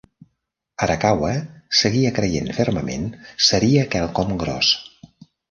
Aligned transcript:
Arakawa 0.85 1.29
seguia 1.81 2.13
creient 2.15 2.49
fermament 2.61 3.07
seria 3.49 3.87
quelcom 3.95 4.35
gros. 4.47 4.73